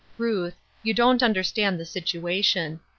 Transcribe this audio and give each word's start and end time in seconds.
Ruth, 0.17 0.55
you 0.81 0.95
don't 0.95 1.21
understand 1.21 1.79
the 1.79 1.85
situation. 1.85 2.79